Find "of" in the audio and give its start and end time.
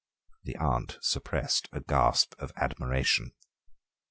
2.39-2.51